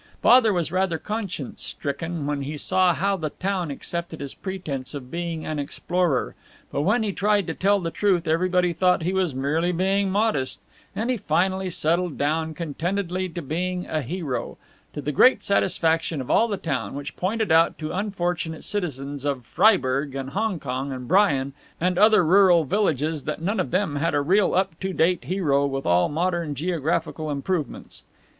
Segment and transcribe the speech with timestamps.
[0.19, 5.11] Father was rather conscience stricken when he saw how the town accepted his pretense of
[5.11, 6.33] being an explorer,
[6.71, 10.09] but when he tried to tell the truth everybody thought that he was merely being
[10.09, 10.59] modest,
[10.95, 14.57] and he finally settled down contentedly to being a hero,
[14.91, 19.45] to the great satisfaction of all the town, which pointed out to unfortunate citizens of
[19.45, 24.21] Freiburg and Hongkong and Bryan and other rival villages that none of them had a
[24.21, 28.01] real up to date hero with all modern geographical improvements.